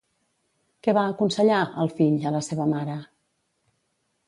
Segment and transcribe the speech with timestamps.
[0.87, 2.99] Què va aconsellar, el fill, a la seva mare?